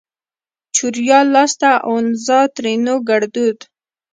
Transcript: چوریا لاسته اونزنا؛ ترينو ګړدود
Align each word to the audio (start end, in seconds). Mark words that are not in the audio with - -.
چوریا 0.75 1.19
لاسته 1.33 1.69
اونزنا؛ 1.89 2.39
ترينو 2.55 2.95
ګړدود 3.09 3.57